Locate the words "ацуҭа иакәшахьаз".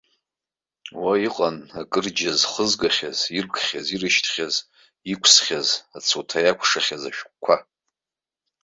5.97-7.03